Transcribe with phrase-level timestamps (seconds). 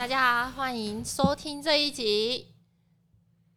[0.00, 2.46] 大家好，欢迎收听这一集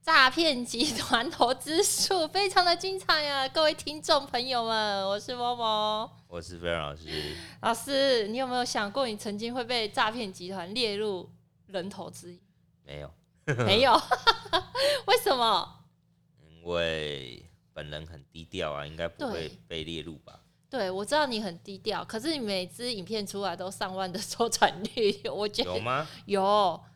[0.01, 3.47] 诈骗集团投资术，非常的精彩呀！
[3.47, 7.33] 各位听众朋友们，我是默默，我是飞扬老师。
[7.61, 11.31] 老师，你有没有想过，你曾经会被诈骗集团列入
[11.67, 12.41] 人头之一？
[12.85, 13.13] 没有，
[13.59, 13.93] 没有，
[15.07, 15.85] 为什么？
[16.41, 20.41] 因为本人很低调啊，应该不会被列入吧。
[20.73, 26.07] 对，我知道你很低调，可是你每支影片出来都上万的 收传率，我觉得有吗？
[26.25, 26.43] 有，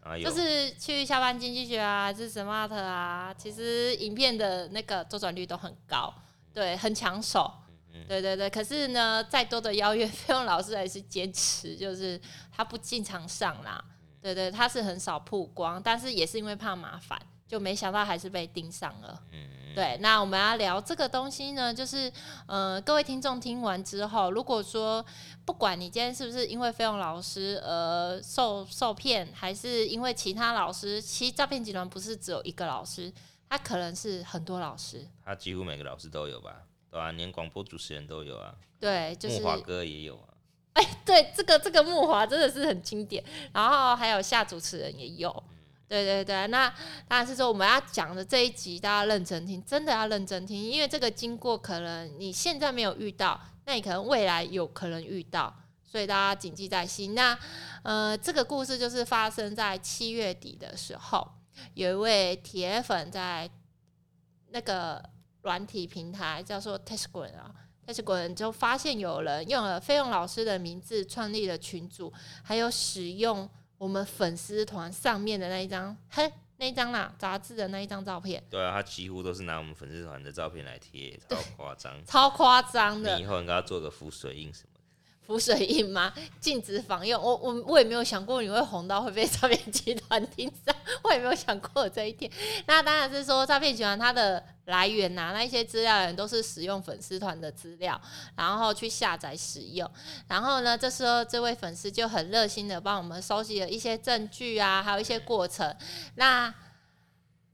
[0.01, 6.11] 啊、有就是去下班经济学啊，还是 smart 啊，其实影片的那个周转率都很高，
[6.51, 7.53] 对，很抢手，
[7.93, 8.49] 嗯嗯对对对。
[8.49, 12.19] 可是呢，再多的邀约， 费用老师还是坚持，就是
[12.51, 13.79] 他不经常上啦，
[14.19, 19.23] 对对，他是很少曝光，但是也是因为怕麻烦，就没想到还是被盯上了。
[19.31, 22.11] 嗯对，那我们要聊这个东西呢，就是，
[22.47, 25.05] 呃，各位听众听完之后，如果说
[25.45, 33.13] 不管你今天是不是因为费用老师而受受骗，还是因为其他老师，其实诈骗集团不是只有一个老师，
[33.47, 40.33] 他可能是很多老师，他几乎每个老师都有吧，对啊，连广播主持人都有啊，对，就是木华哥也有啊，
[40.73, 45.43] 哎，对，这个这个木华真的是很经典，然后还有夏主持人也有。
[45.87, 46.67] 对对对，那
[47.07, 57.15] 当然是说我们要讲的这一集，大家认真听，真的要认真听，因为这个经过可能你现在没有遇到，那你可能未来有可能遇到，所以大家谨记在心。
[57.15, 57.39] 那
[57.83, 61.25] 呃，这个故事就是发生在七月底的时候，
[61.73, 63.49] 有一位铁粉在
[64.49, 65.01] 那个
[65.43, 72.11] 软体平台叫做 Telegram 啊，Telegram 就发现有人用了费用老师的名字创立了群组，
[72.43, 73.49] 还有使用。
[73.77, 78.43] 我们粉丝团上面的那一张，嘿，那一张啦，杂志的那一张照片。
[78.49, 83.15] 对啊，他几乎都是拿我们粉丝团的照片来贴，超夸张，超夸张的。
[83.17, 84.76] 你以后应该要做个浮水印什么的。
[85.27, 86.13] 浮水印吗？
[86.39, 87.21] 禁止访用。
[87.21, 92.31] 我我我也没有想过你会红到会被诈骗集团盯上，我也没有想过这一天。
[92.65, 97.99] 那当然是说诈骗集团它的来源呐、啊，那一些资料人都是使用粉丝团的资料，
[98.37, 99.89] 然后去下载使用。
[100.29, 105.75] 然后呢，这时候这位粉丝就很热心的帮我们收集了一些证据啊，还有一些过程。
[106.15, 106.53] 那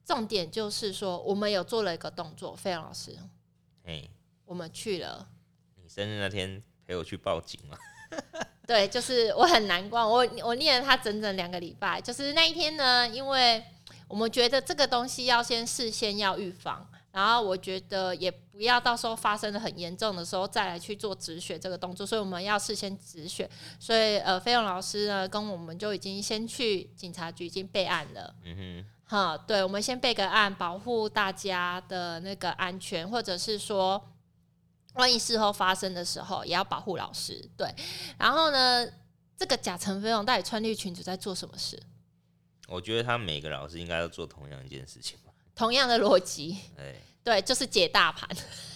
[0.06, 3.18] 重点就是说，我们有做了一个动作，费老师，
[3.86, 4.08] 哎，
[4.46, 5.28] 我们去了
[5.82, 6.62] 你生日那天。
[6.86, 7.78] 陪我去报警嘛？
[8.66, 12.00] 对，就是我很难过，我我念了他整整两个礼拜。
[12.00, 13.62] 就是那一天呢，因为
[14.08, 23.50] 我们觉得这个东西要先事先要预防，然后我觉得也不要到时候发生的很严重的时候再来去做止血这个动作，所以我们要事先止血。
[23.80, 28.34] 所以呃，费用老师呢跟我们就已经先去警察局已经备案了。
[28.46, 34.02] 嗯哼，好，对，我们先备个案，保护大家的那个安全，或者是说。
[34.94, 37.50] 万一事后发生的时候，也要保护老师。
[37.58, 37.74] 对，
[38.18, 38.88] 然后呢，
[39.38, 41.82] 这个假承费用到底穿绿裙子在做什么事？
[42.68, 45.34] 我觉得他每个老师应该都做同样一件事情吧。
[45.56, 48.28] 同样的逻辑，对，对，就是解大盘。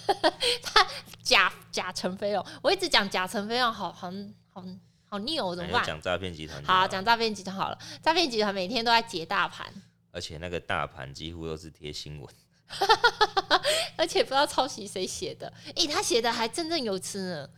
[0.61, 0.88] 他
[1.23, 4.11] 假假承费用，我一直讲假承费用，好好
[4.49, 4.63] 好
[5.09, 5.84] 好拗，怎么办？
[5.85, 6.63] 讲诈骗集团。
[6.63, 7.79] 好，讲诈骗集团好了。
[8.01, 9.66] 诈骗集团每天都在解大盘，
[10.11, 12.35] 而且那个大盘几乎都是贴新闻。
[13.97, 17.50] 而且不知道抄袭谁写的，诶、欸，他写的还振振有词呢，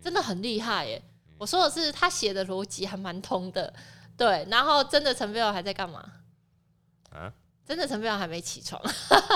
[0.00, 1.02] 真的很厉害耶！
[1.36, 3.74] 我说的是他写的逻辑还蛮通的，
[4.16, 4.46] 对。
[4.50, 6.12] 然后真的陈飞友还在干嘛？
[7.10, 7.32] 啊？
[7.70, 8.82] 真的陈飞扬还没起床，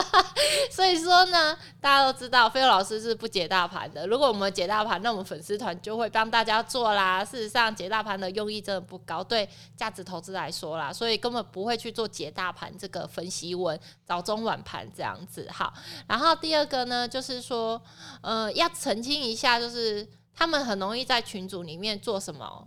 [0.68, 4.08] 所以说呢，大家都知道飞友老师是不解大盘的。
[4.08, 7.24] 如果我们解大盘，那我们粉丝团就会帮大家做啦。
[7.24, 15.48] 事实上，解大盘的用意真的不高，对价值投资来说啦，所以根本不会去做解大盘这个分析文，早中晚盘这样子。
[15.52, 15.72] 好，
[16.08, 17.80] 然后第二个呢，就是说，
[18.20, 22.66] 呃，要澄清一下，就是他们很容易在群组里面做什么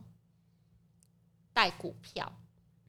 [1.51, 2.31] 带股票。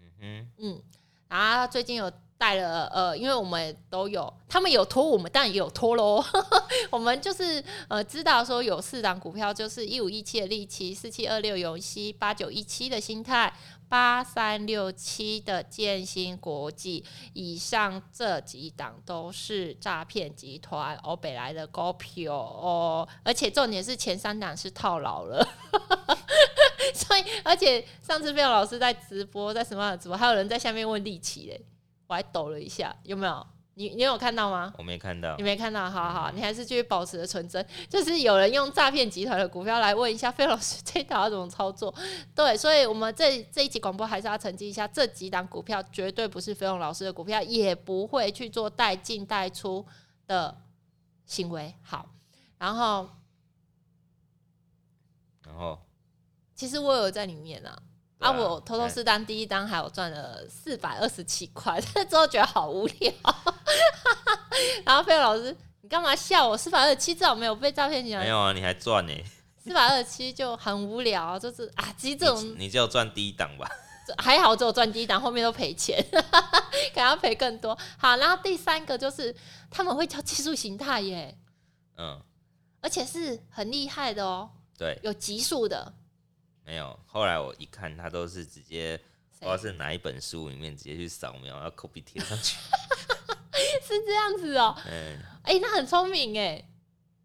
[0.00, 0.82] 嗯哼，嗯，
[1.26, 2.08] 然后最近有。
[2.38, 6.24] 带了呃，因为我们都有，他们有托我们，当然也有托喽。
[6.88, 13.52] 我们就是呃，知道说有四档股票，就是一五一七的利奇、四七二六永熙、八九一七的心态、
[13.88, 17.04] 八三六七的建新国际。
[17.32, 25.44] 以上这几档都是诈骗集团欧北来的股票哦，而且重点是前三档是套牢了。
[26.94, 31.60] 所以，而且上次费老师在直播，在什么直播，还有人在下面问利奇嘞。
[32.08, 33.46] 我还抖了一下，有没有？
[33.74, 34.74] 你你有看到吗？
[34.76, 37.64] 我没看到，你没看到，好好，你还是继续保持的纯真。
[37.88, 41.94] 就是有人用诈骗集团的股票来问一下费老师，这档要怎么操作？
[42.34, 49.86] 对，所以我们这这一集广播还是要澄清一下，这几档股票绝对不是费用老师的股票，也不会去做带进带出
[50.26, 50.60] 的
[51.24, 51.72] 行为。
[51.82, 52.04] 好，
[52.58, 53.08] 然后，
[55.46, 55.78] 然后，
[56.52, 57.80] 其实我有在里面啊。
[58.18, 63.12] 啊，啊，我偷偷试单第一单还有赚了四百二十七块，之后觉得好无聊。
[64.84, 66.56] 然后飞龙老师，你干嘛笑我？
[66.56, 68.22] 四百二十七至少没有被诈骗集团。
[68.22, 69.12] 没有啊，你还赚呢。
[69.62, 73.68] 四百二十七就很无聊，就是啊，其实这种你，你就赚第一档吧。
[74.16, 77.76] 还好只有赚第一档，后面都赔钱，可能要赔更多。
[77.98, 79.34] 好，然后第三个就是
[79.70, 81.36] 他们会教技术形态耶，
[81.98, 82.18] 嗯，
[82.80, 84.48] 而且是很厉害的哦。
[84.78, 85.92] 对，有级数的。
[86.68, 89.00] 没有，后来我一看，他都是直接
[89.38, 92.58] 不知道是哪一本书里面直接去扫描，要 copy 贴上去。
[93.82, 94.76] 是这样子哦。
[94.86, 95.18] 嗯。
[95.44, 96.62] 哎、欸，那很聪明哎。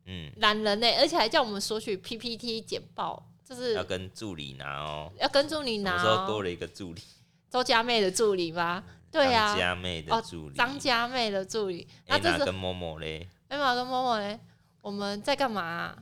[0.05, 0.31] 嗯。
[0.37, 3.29] 懒人哎，而且还叫我们索取 PPT 简报。
[3.43, 5.91] 就是要跟助理拿哦，要跟助理拿。
[5.91, 7.01] 有时候多了一个助理，
[7.49, 8.81] 周佳妹的助理吗？
[9.11, 11.85] 对呀，张佳妹的助理，张佳妹的助理。
[12.07, 13.27] 那这是跟某某嘞？
[13.49, 14.39] 艾玛跟某某嘞？
[14.79, 15.93] 我们在干嘛？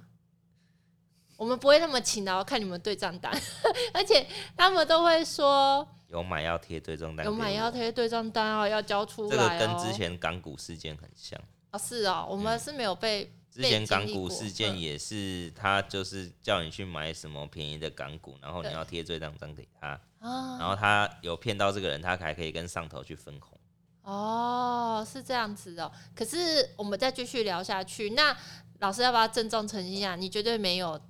[1.41, 3.35] 我们不会那么勤劳看你们对账单，
[3.95, 9.29] 而且他们都会说有买要贴对账单，有买要贴对账单哦，要交出来。
[9.31, 11.41] 这个跟之前港股事件很像
[11.71, 13.33] 哦，是哦，我们是没有被。
[13.49, 23.57] 之前港股事件也是，他就是叫你去买什么便宜的港股，然后你要贴这张单给他，然后他有骗到这个人，他还可以跟上头去分红。
[24.03, 25.91] 哦，是这样子哦。
[26.15, 28.37] 可是我们再继续聊下去，那
[28.79, 30.15] 老师要不要郑重澄清一下？
[30.15, 31.01] 你绝对没有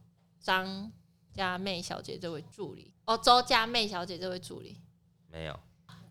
[0.42, 0.92] 张
[1.34, 4.78] 佳妹小姐这位助理哦，周佳妹小姐这位助理
[5.30, 5.60] 没有。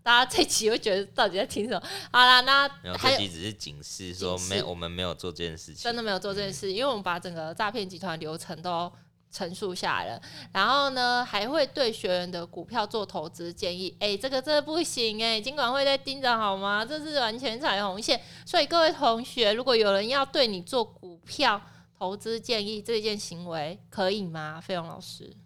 [0.03, 1.82] 大家这期会觉得到底在听什么？
[2.11, 2.67] 好啦，那
[2.97, 8.91] 这期只是警示，说没我们没有做这件事情，真的没有做这件事，因为我们把整个诈骗集团流程都
[9.31, 10.23] 陈述下来了。
[10.55, 13.94] 然后呢，还会对学员的股票做投资建议。
[14.00, 16.82] 哎，这个真的不行哎，金管会在盯着好吗？
[16.82, 18.19] 这是完全踩红线。
[18.47, 21.61] 所以各位同学，如果有人要对你做股票
[22.00, 24.58] 投资建议这件行为，可以吗？
[24.58, 25.37] 费用老师？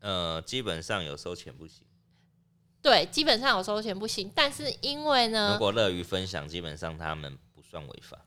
[0.00, 1.86] 呃，基本上有收钱不行。
[2.82, 8.18] 对，基本上有收钱不行，但是因为呢，如果乐于分享，基本上他们不算违法。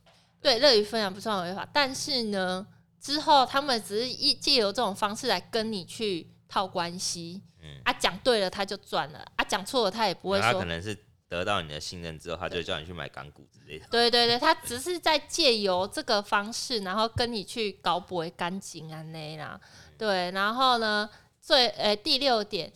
[0.42, 2.66] 对，乐于分享不算违法，但是呢，
[2.98, 7.42] 之后他们只是一借由这种方式来跟你去套关系。
[7.62, 10.54] 嗯，啊，讲对了他就赚了，啊，讲错了他也不会说。
[10.54, 10.98] 他可能是
[11.34, 13.86] 得到你的信任之后，他就叫你去买港股之类的。
[13.90, 19.60] 对对对，他只是在借由这个方式，然后跟你去搞不为干净啊那啦。
[19.98, 21.10] 对，然后呢，
[21.42, 22.72] 最呃、欸、第六点。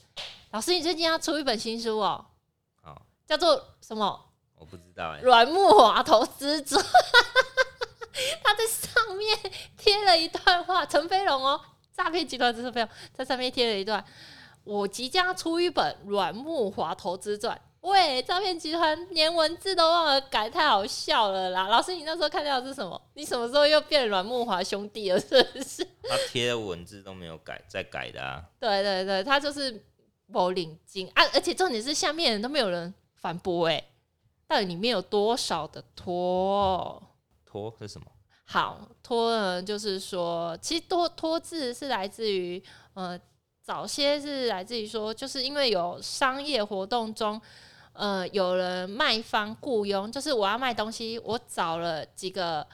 [0.51, 2.25] 老师，你最近要出一本新书哦，
[2.81, 4.25] 好，叫做什么？
[4.55, 5.19] 我不知道哎。
[5.21, 6.77] 软木华投资者，
[8.43, 9.37] 他在上面
[9.77, 11.61] 贴了一段话，陈飞龙哦，
[11.93, 14.03] 诈骗集团陈飞龙在上面贴了一段，
[14.63, 17.55] 我即将出一本《阮木华投资传》。
[17.81, 21.67] 喂，诈骗集团连文字都忘了改，太好笑了啦！
[21.67, 23.01] 老师，你那时候看到的是什么？
[23.13, 25.19] 你什么时候又变阮木华兄弟了？
[25.19, 25.83] 是不是？
[26.03, 28.43] 他贴的文字都没有改，再改的啊。
[28.59, 29.83] 对对对，他就是。
[30.29, 31.23] 某领金啊！
[31.33, 33.81] 而且重点是下面人都没有人反驳哎，
[34.45, 37.01] 到底里面有多少的托？
[37.45, 38.07] 托是什么？
[38.43, 42.61] 好，托呢，就是说，其实托托字是来自于
[42.93, 43.17] 呃，
[43.63, 47.41] 早些是来自于说，就是因为有商业活动中，
[47.97, 52.65] 呃，有人卖方雇佣，就是我要卖东西，我找了几个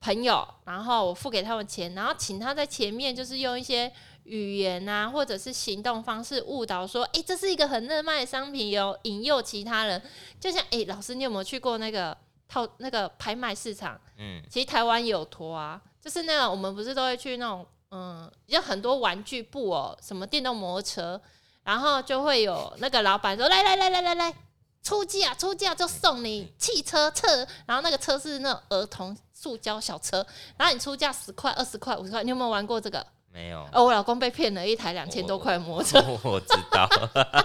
[0.00, 3.92] 朋友，然后我付给他们钱，然后请他在前面就是用一些。
[4.24, 10.02] 语言啊，或者是行动方式误导说，哎、欸，这是一个很热卖的商品哟、喔，引诱其他人。
[10.38, 12.14] 就像，哎、欸，老师，你有没有去过那个
[12.46, 13.98] 套那个拍卖市场？
[14.18, 21.18] 嗯，其实台湾有托啊，就是那种我们不是都会去那种，嗯，有很多玩具部哦、喔，什么电动摩托车，
[21.64, 24.34] 然后就会有那个老板说，来来来来来来，
[24.82, 33.06] 出价出价就送你汽车车，然后那个车是那种儿童塑胶小车，然后你出价十块、二十块、五十块，你有没有玩过这个？
[33.30, 36.88] 没有，哦，我老公被骗了一台两千多块摩托车，我， 我知道，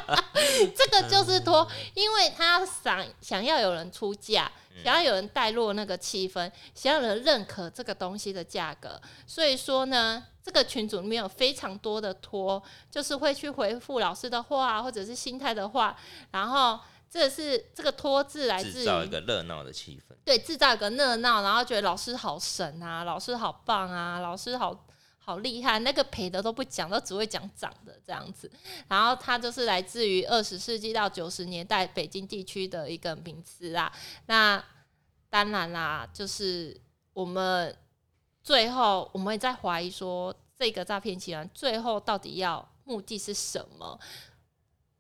[0.76, 4.50] 这个就是托，因为他想想要有人出价，
[4.82, 15.98] 想要有人带入那个气氛，想要有人认可这个东西的价格，所以说呢，这个群组里面有非常多的托，就是会去回复老师的话，或者是心态的话，
[16.32, 24.86] 然后这是这个托字来自于制造一个热闹的气氛，对，制造一个热闹，然后觉得老师好神啊，老师好棒啊，老师好。
[25.26, 28.52] 好厉害，那个赔的都不讲，都只会讲涨的这样子。
[28.90, 33.90] 然后它就是来自于二十世纪到九十年代北京地区的一个名词啊。
[34.26, 34.62] 那
[35.30, 36.78] 当然啦，就是
[37.14, 37.74] 我们
[38.44, 43.98] 最后我们也在怀疑说，这个诈骗集团最后到底要目的是什么？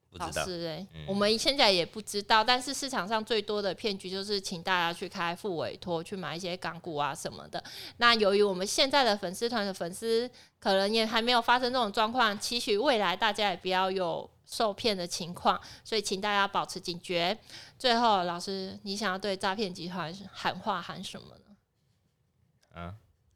[0.09, 7.61] 不知道，是哎，嗯、我们现在也不知道，但是市场上最多的骗局就是请大家去开副委托，去买一些港股啊什么的。
[7.97, 17.35] 那由于我们现在的粉丝团的粉丝可能也还没有发生这种状况，期许未来大家也不要有受骗的情况，所以请大家保持警觉。
[17.79, 22.81] 最后，老师，你想要对诈骗集团喊话喊什么呢？
[22.81, 22.95] 啊？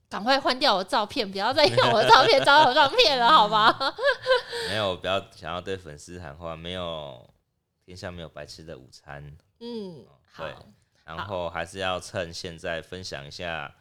[0.09, 3.77] 赶快换掉我的照片，不要再用我的照片招我上骗了，好吗？
[4.69, 7.29] 没有，不要想要对粉丝喊话，没有
[7.85, 9.21] 天下没有白吃的午餐。
[9.59, 10.05] 嗯，
[10.37, 10.65] 对，好
[11.03, 13.73] 然后还是要趁现在分享一下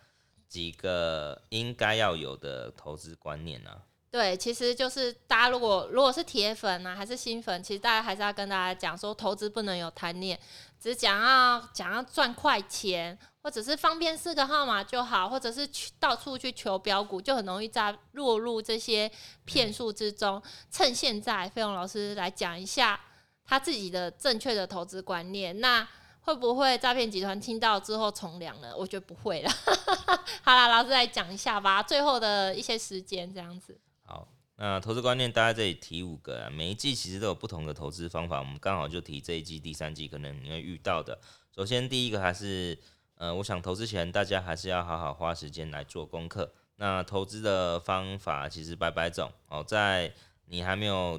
[0.48, 3.82] 几个应该要有的投资观念啊。
[4.10, 10.38] 对，其实就是大家如果如果是铁粉啊，还是新粉，其实大家还是要跟大家讲说，投资不能有贪念，
[10.80, 13.18] 只讲要讲要赚快钱。
[13.46, 19.08] 或者是方便四个号码就好，或者是去到处去求标股，就很容易在落入这些
[19.44, 20.42] 骗术之中。
[20.68, 22.98] 趁现在，费用老师来讲一下
[23.44, 25.60] 他自己的正确的投资观念。
[25.60, 25.86] 那
[26.22, 28.76] 会不会诈骗集团听到之后从良了？
[28.76, 29.50] 我觉得不会了。
[30.42, 31.80] 好啦，老师来讲一下吧。
[31.80, 33.78] 最后的一些时间这样子。
[34.02, 34.26] 好，
[34.56, 36.50] 那投资观念大家这里提五个啊。
[36.50, 41.16] 每一季其实都有不同的投资方法，我们刚好就提这一季第三季可能你会遇到的。
[41.54, 42.76] 首先第一个还是。
[43.16, 46.52] 呃，我想投资前大家还是要好好花时间来做功课。
[46.76, 51.18] 那投资的方法其实百百种哦，在你还没有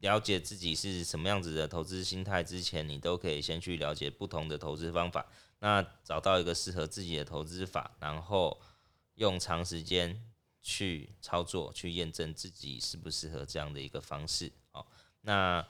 [0.00, 5.24] 了解自己是什么样子的投资心态之前，你都可以先去了解不同的投资方法。
[5.60, 8.60] 那找到一个适合自己的投资法，然后
[9.14, 10.20] 用长时间
[10.60, 14.52] 去操作，去验证自己适不适合这样的一个方式。
[14.72, 14.84] 哦，
[15.20, 15.64] 那。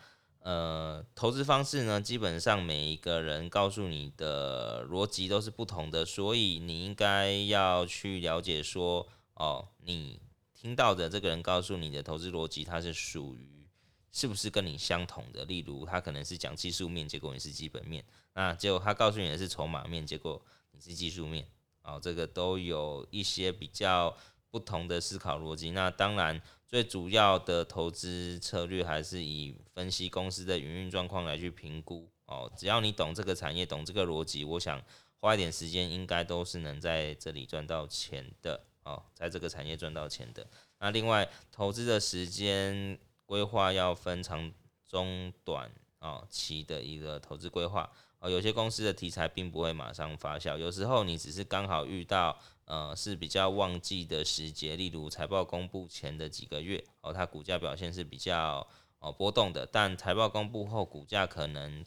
[0.45, 10.21] 呃，投资方式呢，基本上每一个人告诉你的逻辑都是不同的，所以你应该要去了解说，哦，你
[10.53, 13.69] 听到的这个人告诉你的投资逻辑，它是属于
[14.11, 15.45] 是不是跟你相同的？
[15.45, 21.47] 例如，他可能是讲技术面，结果你是基本面，那结果他告诉你的是筹码面，结果你是技术面，
[21.85, 24.17] 哦，这个都有一些比较
[24.51, 25.71] 不同的思考逻辑。
[25.71, 26.43] 那当然。
[26.73, 32.51] 最主要的投资策略还是以分析公司的营运状况来去评估哦。
[32.57, 34.83] 只要你懂这个产业，懂这个逻辑，我想
[35.21, 40.49] 花一点时间，应该都是能在这里赚到钱的哦，在这个产业赚到钱的。
[40.79, 44.51] 那另外，投资的时间规划要分长、
[44.89, 48.31] 中、短哦期的一个投资规划哦。
[48.31, 52.35] 有些公司的题材并不会马上发酵，有时候你只是刚好遇到。
[52.65, 58.67] 呃，是比较旺季的时节，例如财报公布前的几个月，哦，它股价表现是比较
[59.01, 59.67] 哦波动的。
[59.67, 61.85] 但财报公布后，股价可能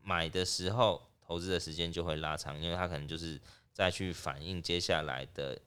[0.00, 3.40] 买的时候，投资的时间就会拉长，因为它可能就是
[3.72, 5.60] 再去反映接下来的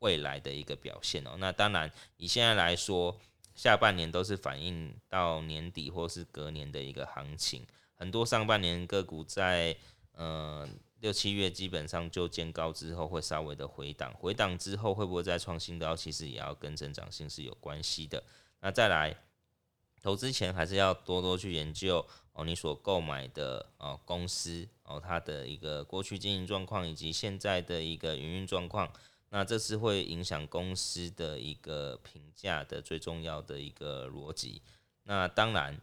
[0.00, 1.36] 未来的一个表现哦。
[1.38, 3.16] 那当然，以现在来说，
[3.54, 7.64] 下半年都是反映到年底或是隔年的一个行情，
[7.94, 9.76] 很多上半年个股在
[10.12, 10.68] 呃。
[11.00, 18.20] 六七月基本上就见高之后会稍微的回档，回档之后会不会再创新高，其实也要跟增长性是有关系的。
[18.60, 19.16] 那再来，
[20.02, 28.92] 投资前还是要多多去研究哦，你所购买的哦公司哦它的一个过去经营状况以及现在的一个营运状况，
[29.28, 34.62] 那这是会影响公司的一个评价的最重要的一个逻辑。
[35.04, 35.80] 那当然，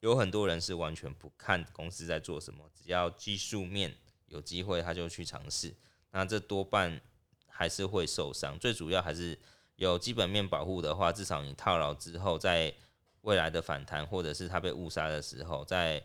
[0.00, 3.94] 有很多人是完全不看公司在做什么，只要技术面。
[4.30, 5.72] 有机会他就去尝试，
[6.10, 7.00] 那这多半
[7.46, 8.58] 还是会受伤。
[8.58, 9.38] 最主要还是
[9.76, 12.74] 有基本面保护的话，至少你套牢之后，在
[13.20, 16.02] 未来的反弹或者是它被误杀的时候，在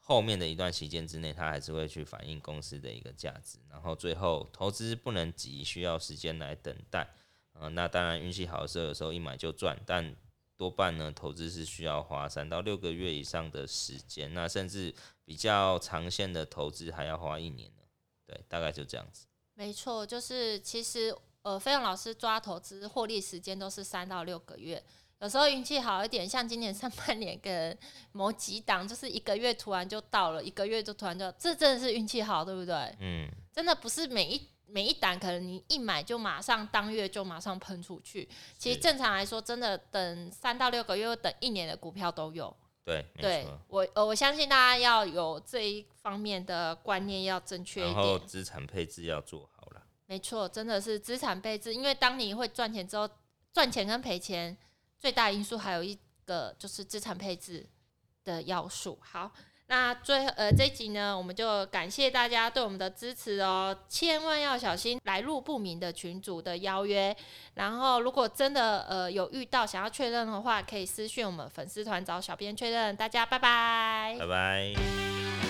[0.00, 3.58] 后面的一段期间之内，它还是会去反映公司的一个价值。
[3.70, 7.08] 然后最后投资不能急，需要时间来等待。
[7.52, 10.14] 呃，那当然运气好的时候，有时候一买就赚，但
[10.56, 14.94] 多半呢，投资是需要花三到六个月以上的时间，那甚至。
[15.26, 17.82] 比较长线的投资还要花一年呢，
[18.28, 19.26] 对，大概就这样子。
[19.54, 24.80] 没错，就是其实呃，费勇老师抓投资获利时间都是三到六个月，
[25.18, 27.76] 有时候运气好一点，像今年上半年跟
[28.12, 32.96] 某几档，就是一个月突然就到了，一个月就突然就，这真的是运气好，对不对？
[33.00, 42.54] 嗯，真的不是每一每一档可能你一买就马上当月就马上喷出去，其实正常来说，真的等三到六个月，等一年的股票都有。
[42.84, 49.82] 对，对我我相信大家要有这一方面的观念要正确一点，然后资产配置要做好了。
[50.06, 53.08] 没错，真的是资产配置，因为当你会赚钱之后，
[53.52, 54.56] 赚钱跟赔钱
[55.00, 57.66] 最大因素还有一个就是资产配置
[58.22, 58.96] 的要素。
[59.00, 59.32] 好，
[59.68, 67.14] 那最呃这一集呢，我们就感谢大家对我们的支持哦，千万要小心来路不明的群主的邀约。
[67.54, 72.94] 然后如果真的呃有遇到想要确认的话，可以私讯我们粉丝团找小编确认。
[72.94, 75.45] 大家拜拜，拜拜。